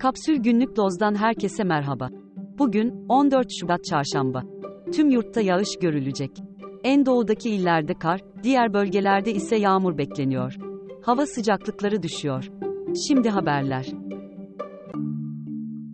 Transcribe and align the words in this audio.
Kapsül 0.00 0.36
Günlük 0.36 0.76
Doz'dan 0.76 1.14
herkese 1.14 1.64
merhaba. 1.64 2.08
Bugün 2.58 3.04
14 3.08 3.46
Şubat 3.60 3.84
Çarşamba. 3.84 4.42
Tüm 4.92 5.10
yurtta 5.10 5.40
yağış 5.40 5.68
görülecek. 5.80 6.30
En 6.84 7.06
doğudaki 7.06 7.50
illerde 7.50 7.94
kar, 7.94 8.20
diğer 8.42 8.72
bölgelerde 8.72 9.32
ise 9.32 9.56
yağmur 9.56 9.98
bekleniyor. 9.98 10.56
Hava 11.02 11.26
sıcaklıkları 11.26 12.02
düşüyor. 12.02 12.50
Şimdi 13.08 13.30
haberler. 13.30 13.86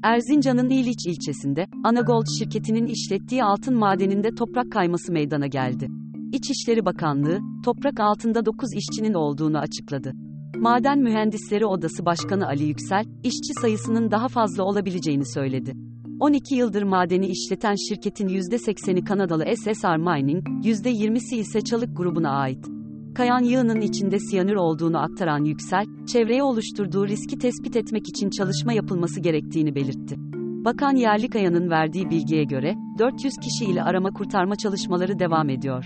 Erzincan'ın 0.02 0.70
İliç 0.70 1.06
ilçesinde, 1.06 1.66
Anagold 1.84 2.26
şirketinin 2.38 2.86
işlettiği 2.86 3.44
altın 3.44 3.74
madeninde 3.74 4.30
toprak 4.34 4.72
kayması 4.72 5.12
meydana 5.12 5.46
geldi. 5.46 5.88
İçişleri 6.32 6.84
Bakanlığı, 6.84 7.38
toprak 7.64 8.00
altında 8.00 8.46
9 8.46 8.68
işçinin 8.74 9.14
olduğunu 9.14 9.58
açıkladı. 9.58 10.12
Maden 10.54 10.98
Mühendisleri 10.98 11.66
Odası 11.66 12.06
Başkanı 12.06 12.46
Ali 12.46 12.64
Yüksel, 12.64 13.04
işçi 13.22 13.54
sayısının 13.60 14.10
daha 14.10 14.28
fazla 14.28 14.64
olabileceğini 14.64 15.26
söyledi. 15.26 15.72
12 16.20 16.54
yıldır 16.54 16.82
madeni 16.82 17.26
işleten 17.26 17.74
şirketin 17.88 18.28
%80'i 18.28 19.04
Kanadalı 19.04 19.44
SSR 19.56 19.96
Mining, 19.96 20.46
%20'si 20.48 21.36
ise 21.36 21.60
Çalık 21.60 21.96
grubuna 21.96 22.30
ait. 22.30 22.66
Kayan 23.14 23.44
yığının 23.44 23.80
içinde 23.80 24.18
siyanür 24.18 24.54
olduğunu 24.54 24.98
aktaran 24.98 25.44
Yüksel, 25.44 25.84
çevreye 26.06 26.42
oluşturduğu 26.42 27.06
riski 27.06 27.38
tespit 27.38 27.76
etmek 27.76 28.08
için 28.08 28.30
çalışma 28.30 28.72
yapılması 28.72 29.20
gerektiğini 29.20 29.74
belirtti. 29.74 30.16
Bakan 30.64 30.96
Yerlikaya'nın 30.96 31.70
verdiği 31.70 32.10
bilgiye 32.10 32.44
göre, 32.44 32.74
400 32.98 33.34
kişi 33.36 33.70
ile 33.72 33.82
arama 33.82 34.10
kurtarma 34.10 34.56
çalışmaları 34.56 35.18
devam 35.18 35.50
ediyor. 35.50 35.84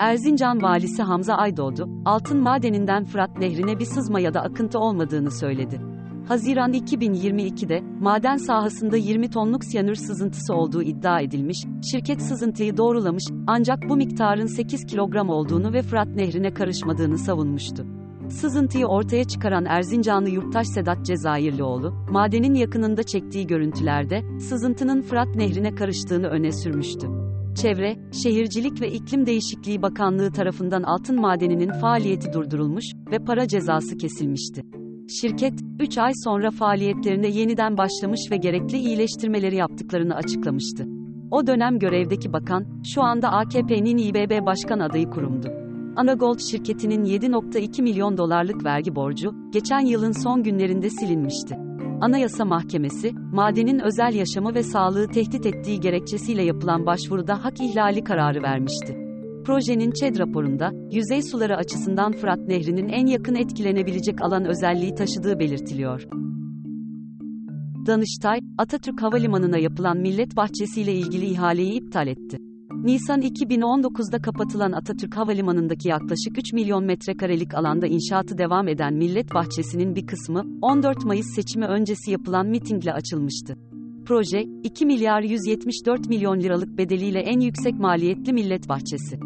Erzincan 0.00 0.62
valisi 0.62 1.02
Hamza 1.02 1.34
Aydoğdu, 1.34 1.88
altın 2.04 2.42
madeninden 2.42 3.04
Fırat 3.04 3.38
Nehri'ne 3.38 3.78
bir 3.78 3.84
sızma 3.84 4.20
ya 4.20 4.34
da 4.34 4.40
akıntı 4.40 4.78
olmadığını 4.78 5.30
söyledi. 5.30 5.80
Haziran 6.28 6.72
2022'de, 6.72 7.80
maden 8.00 8.36
sahasında 8.36 8.96
20 8.96 9.30
tonluk 9.30 9.64
siyanür 9.64 9.94
sızıntısı 9.94 10.54
olduğu 10.54 10.82
iddia 10.82 11.20
edilmiş, 11.20 11.64
şirket 11.90 12.22
sızıntıyı 12.22 12.76
doğrulamış, 12.76 13.24
ancak 13.46 13.88
bu 13.88 13.96
miktarın 13.96 14.46
8 14.46 14.86
kilogram 14.86 15.28
olduğunu 15.28 15.72
ve 15.72 15.82
Fırat 15.82 16.08
Nehri'ne 16.08 16.54
karışmadığını 16.54 17.18
savunmuştu. 17.18 17.86
Sızıntıyı 18.28 18.86
ortaya 18.86 19.24
çıkaran 19.24 19.64
Erzincanlı 19.64 20.30
yurttaş 20.30 20.66
Sedat 20.66 21.06
Cezayirlioğlu, 21.06 21.94
madenin 22.10 22.54
yakınında 22.54 23.02
çektiği 23.02 23.46
görüntülerde, 23.46 24.22
sızıntının 24.40 25.02
Fırat 25.02 25.36
Nehri'ne 25.36 25.74
karıştığını 25.74 26.26
öne 26.26 26.52
sürmüştü. 26.52 27.29
Çevre, 27.54 27.96
Şehircilik 28.22 28.80
ve 28.80 28.92
İklim 28.92 29.26
Değişikliği 29.26 29.82
Bakanlığı 29.82 30.32
tarafından 30.32 30.82
altın 30.82 31.20
madeninin 31.20 31.72
faaliyeti 31.80 32.32
durdurulmuş 32.32 32.84
ve 33.10 33.18
para 33.18 33.48
cezası 33.48 33.96
kesilmişti. 33.96 34.62
Şirket, 35.20 35.54
3 35.80 35.98
ay 35.98 36.12
sonra 36.24 36.50
faaliyetlerine 36.50 37.28
yeniden 37.28 37.76
başlamış 37.76 38.20
ve 38.30 38.36
gerekli 38.36 38.78
iyileştirmeleri 38.78 39.56
yaptıklarını 39.56 40.14
açıklamıştı. 40.14 40.86
O 41.30 41.46
dönem 41.46 41.78
görevdeki 41.78 42.32
bakan, 42.32 42.66
şu 42.94 43.02
anda 43.02 43.28
AKP'nin 43.32 43.98
İBB 43.98 44.46
Başkan 44.46 44.80
adayı 44.80 45.10
kurumdu. 45.10 45.48
Anagold 45.96 46.38
şirketinin 46.38 47.04
7.2 47.04 47.82
milyon 47.82 48.18
dolarlık 48.18 48.64
vergi 48.64 48.94
borcu, 48.94 49.34
geçen 49.52 49.80
yılın 49.80 50.22
son 50.22 50.42
günlerinde 50.42 50.90
silinmişti. 50.90 51.69
Anayasa 52.00 52.44
Mahkemesi, 52.44 53.12
madenin 53.32 53.78
özel 53.78 54.14
yaşamı 54.14 54.54
ve 54.54 54.62
sağlığı 54.62 55.08
tehdit 55.08 55.46
ettiği 55.46 55.80
gerekçesiyle 55.80 56.42
yapılan 56.44 56.86
başvuruda 56.86 57.44
hak 57.44 57.60
ihlali 57.60 58.04
kararı 58.04 58.42
vermişti. 58.42 58.96
Projenin 59.44 59.90
ÇED 59.90 60.18
raporunda, 60.18 60.70
yüzey 60.92 61.22
suları 61.22 61.56
açısından 61.56 62.12
Fırat 62.12 62.38
Nehri'nin 62.38 62.88
en 62.88 63.06
yakın 63.06 63.34
etkilenebilecek 63.34 64.22
alan 64.22 64.44
özelliği 64.44 64.94
taşıdığı 64.94 65.38
belirtiliyor. 65.38 66.02
Danıştay, 67.86 68.40
Atatürk 68.58 69.02
Havalimanı'na 69.02 69.58
yapılan 69.58 69.98
millet 69.98 70.36
bahçesiyle 70.36 70.92
ilgili 70.92 71.26
ihaleyi 71.26 71.72
iptal 71.72 72.06
etti. 72.06 72.38
Nisan 72.84 73.22
2019'da 73.22 74.22
kapatılan 74.22 74.72
Atatürk 74.72 75.16
Havalimanı'ndaki 75.16 75.88
yaklaşık 75.88 76.38
3 76.38 76.52
milyon 76.52 76.84
metrekarelik 76.84 77.54
alanda 77.54 77.86
inşaatı 77.86 78.38
devam 78.38 78.68
eden 78.68 78.94
Millet 78.94 79.34
Bahçesi'nin 79.34 79.94
bir 79.94 80.06
kısmı, 80.06 80.44
14 80.62 81.04
Mayıs 81.04 81.26
seçimi 81.34 81.66
öncesi 81.66 82.10
yapılan 82.10 82.46
mitingle 82.46 82.92
açılmıştı. 82.92 83.56
Proje, 84.06 84.42
2 84.62 84.86
milyar 84.86 85.22
174 85.22 86.08
milyon 86.08 86.40
liralık 86.40 86.78
bedeliyle 86.78 87.18
en 87.18 87.40
yüksek 87.40 87.74
maliyetli 87.74 88.32
millet 88.32 88.68
bahçesi. 88.68 89.18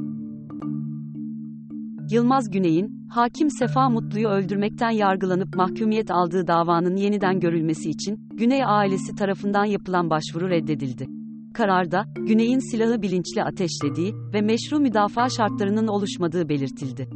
Yılmaz 2.11 2.50
Güney'in, 2.50 3.06
hakim 3.11 3.50
Sefa 3.50 3.89
Mutlu'yu 3.89 4.29
öldürmekten 4.29 4.91
yargılanıp 4.91 5.56
mahkumiyet 5.56 6.11
aldığı 6.11 6.47
davanın 6.47 6.97
yeniden 6.97 7.41
görülmesi 7.41 7.91
için, 7.91 8.29
Güney 8.34 8.65
ailesi 8.65 9.15
tarafından 9.15 9.65
yapılan 9.65 10.11
başvuru 10.11 10.50
reddedildi. 10.50 11.14
Kararda, 11.55 12.05
Güney'in 12.17 12.71
silahı 12.71 13.03
bilinçli 13.03 13.43
ateşlediği 13.43 14.15
ve 14.35 14.41
meşru 14.41 14.81
müdafaa 14.81 15.29
şartlarının 15.29 15.87
oluşmadığı 15.87 16.49
belirtildi. 16.49 17.09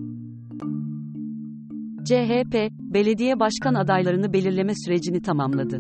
CHP, 2.04 2.54
belediye 2.81 3.41
başkan 3.41 3.75
adaylarını 3.75 4.32
belirleme 4.32 4.72
sürecini 4.75 5.22
tamamladı. 5.22 5.78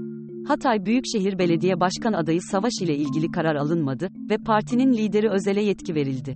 Hatay 0.48 0.86
Büyükşehir 0.86 1.38
Belediye 1.38 1.80
Başkan 1.80 2.12
adayı 2.12 2.40
Savaş 2.42 2.72
ile 2.82 2.96
ilgili 2.96 3.30
karar 3.30 3.54
alınmadı 3.54 4.08
ve 4.30 4.38
partinin 4.38 4.92
lideri 4.92 5.30
Özel'e 5.30 5.62
yetki 5.62 5.94
verildi. 5.94 6.34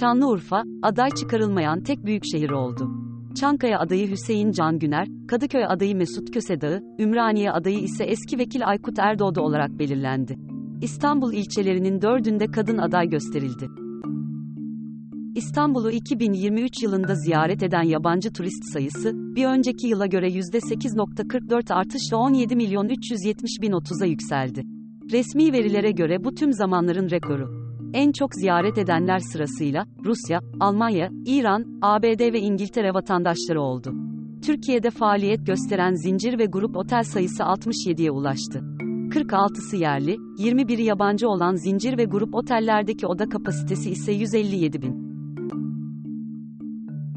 Şanlıurfa, 0.00 0.62
aday 0.82 1.10
çıkarılmayan 1.10 1.82
tek 1.82 2.04
büyükşehir 2.04 2.50
oldu. 2.50 2.90
Çankaya 3.40 3.78
adayı 3.78 4.10
Hüseyin 4.10 4.52
Can 4.52 4.78
Güner, 4.78 5.08
Kadıköy 5.28 5.64
adayı 5.68 5.96
Mesut 5.96 6.30
Kösedağı, 6.30 6.82
Ümraniye 6.98 7.50
adayı 7.50 7.78
ise 7.78 8.04
eski 8.04 8.38
vekil 8.38 8.66
Aykut 8.66 8.98
Erdoğdu 8.98 9.40
olarak 9.40 9.78
belirlendi. 9.78 10.57
İstanbul 10.82 11.32
ilçelerinin 11.32 12.02
dördünde 12.02 12.46
kadın 12.46 12.78
aday 12.78 13.08
gösterildi. 13.08 13.68
İstanbul'u 15.34 15.90
2023 15.90 16.82
yılında 16.82 17.14
ziyaret 17.14 17.62
eden 17.62 17.82
yabancı 17.82 18.32
turist 18.32 18.72
sayısı, 18.72 19.12
bir 19.14 19.44
önceki 19.44 19.86
yıla 19.86 20.06
göre 20.06 20.28
%8.44 20.28 21.74
artışla 21.74 22.16
17 22.16 22.56
milyon 22.56 22.88
370 22.88 23.50
bin 23.62 23.72
30'a 23.72 24.06
yükseldi. 24.06 24.62
Resmi 25.12 25.52
verilere 25.52 25.90
göre 25.90 26.24
bu 26.24 26.34
tüm 26.34 26.52
zamanların 26.52 27.10
rekoru. 27.10 27.58
En 27.94 28.12
çok 28.12 28.34
ziyaret 28.34 28.78
edenler 28.78 29.18
sırasıyla, 29.18 29.86
Rusya, 30.04 30.40
Almanya, 30.60 31.10
İran, 31.26 31.78
ABD 31.82 32.32
ve 32.32 32.40
İngiltere 32.40 32.94
vatandaşları 32.94 33.60
oldu. 33.60 33.94
Türkiye'de 34.42 34.90
faaliyet 34.90 35.46
gösteren 35.46 35.94
zincir 35.94 36.38
ve 36.38 36.46
grup 36.46 36.76
otel 36.76 37.02
sayısı 37.02 37.42
67'ye 37.42 38.10
ulaştı. 38.10 38.67
46'sı 39.08 39.76
yerli, 39.76 40.16
21'i 40.38 40.84
yabancı 40.84 41.28
olan 41.28 41.54
zincir 41.54 41.98
ve 41.98 42.04
grup 42.04 42.34
otellerdeki 42.34 43.06
oda 43.06 43.28
kapasitesi 43.28 43.90
ise 43.90 44.12
157 44.12 44.82
bin. 44.82 45.08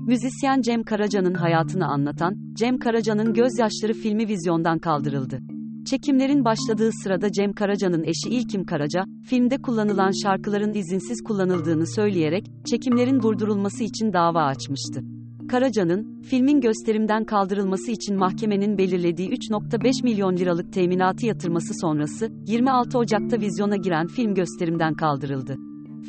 Müzisyen 0.07 0.62
Cem 0.62 0.84
Karaca'nın 0.84 1.34
hayatını 1.34 1.88
anlatan, 1.88 2.35
Cem 2.53 2.78
Karaca'nın 2.78 3.34
Gözyaşları 3.34 3.94
filmi 3.94 4.28
vizyondan 4.28 4.79
kaldırıldı. 4.79 5.40
Çekimlerin 5.85 6.46
başladığı 6.46 6.90
sırada 7.03 7.31
Cem 7.31 7.53
Karaca'nın 7.53 8.03
eşi 8.03 8.29
İlkim 8.29 8.66
Karaca, 8.66 9.03
filmde 9.23 9.58
kullanılan 9.58 10.12
şarkıların 10.23 10.73
izinsiz 10.73 11.22
kullanıldığını 11.23 11.88
söyleyerek, 11.88 12.46
çekimlerin 12.66 13.22
durdurulması 13.22 13.84
için 13.84 14.13
dava 14.13 14.44
açmıştı. 14.44 15.21
Karaca'nın, 15.52 16.22
filmin 16.22 16.62
gösterimden 16.62 17.24
kaldırılması 17.24 17.92
için 17.92 18.18
mahkemenin 18.18 18.78
belirlediği 18.78 19.30
3.5 19.30 20.04
milyon 20.04 20.38
liralık 20.38 20.74
teminatı 20.74 21.26
yatırması 21.26 21.74
sonrası, 21.82 22.30
26 22.48 22.98
Ocak'ta 22.98 23.40
vizyona 23.40 23.76
giren 23.76 24.08
film 24.08 24.34
gösterimden 24.34 24.94
kaldırıldı. 24.94 25.56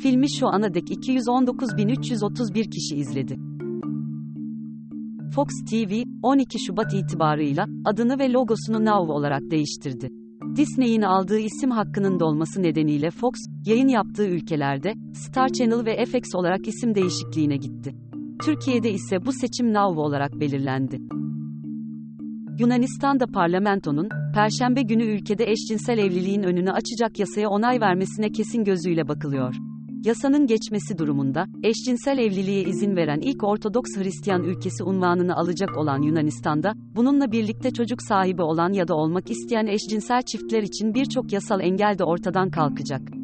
Filmi 0.01 0.31
şu 0.31 0.47
ana 0.47 0.73
dek 0.73 0.83
219.331 0.83 2.69
kişi 2.69 2.95
izledi. 2.95 3.37
Fox 5.35 5.47
TV, 5.69 6.03
12 6.21 6.59
Şubat 6.59 6.93
itibarıyla, 6.93 7.65
adını 7.85 8.19
ve 8.19 8.31
logosunu 8.31 8.85
Now 8.85 9.13
olarak 9.13 9.41
değiştirdi. 9.51 10.09
Disney'in 10.55 11.01
aldığı 11.01 11.39
isim 11.39 11.71
hakkının 11.71 12.19
dolması 12.19 12.63
nedeniyle 12.63 13.11
Fox, 13.11 13.33
yayın 13.65 13.87
yaptığı 13.87 14.27
ülkelerde, 14.27 14.93
Star 15.13 15.49
Channel 15.49 15.85
ve 15.85 16.05
FX 16.05 16.35
olarak 16.35 16.67
isim 16.67 16.95
değişikliğine 16.95 17.57
gitti. 17.57 17.95
Türkiye'de 18.41 18.91
ise 18.91 19.25
bu 19.25 19.31
seçim 19.31 19.73
Now 19.73 20.01
olarak 20.01 20.39
belirlendi. 20.39 20.99
Yunanistan'da 22.59 23.27
parlamentonun, 23.27 24.09
Perşembe 24.33 24.81
günü 24.81 25.03
ülkede 25.03 25.51
eşcinsel 25.51 25.97
evliliğin 25.97 26.43
önünü 26.43 26.71
açacak 26.71 27.19
yasaya 27.19 27.49
onay 27.49 27.81
vermesine 27.81 28.29
kesin 28.31 28.63
gözüyle 28.63 29.07
bakılıyor. 29.07 29.55
Yasanın 30.05 30.47
geçmesi 30.47 30.97
durumunda, 30.97 31.45
eşcinsel 31.63 32.17
evliliğe 32.17 32.63
izin 32.63 32.95
veren 32.95 33.19
ilk 33.19 33.43
Ortodoks 33.43 33.97
Hristiyan 33.97 34.43
ülkesi 34.43 34.83
unvanını 34.83 35.35
alacak 35.35 35.77
olan 35.77 36.01
Yunanistan'da, 36.01 36.73
bununla 36.95 37.31
birlikte 37.31 37.71
çocuk 37.71 38.01
sahibi 38.01 38.41
olan 38.41 38.73
ya 38.73 38.87
da 38.87 38.95
olmak 38.95 39.31
isteyen 39.31 39.65
eşcinsel 39.65 40.21
çiftler 40.21 40.63
için 40.63 40.93
birçok 40.93 41.33
yasal 41.33 41.61
engel 41.61 41.97
de 41.97 42.03
ortadan 42.03 42.49
kalkacak. 42.49 43.22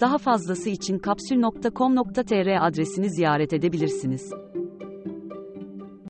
Daha 0.00 0.18
fazlası 0.18 0.70
için 0.70 0.98
kapsül.com.tr 0.98 2.66
adresini 2.66 3.10
ziyaret 3.10 3.52
edebilirsiniz. 3.52 4.45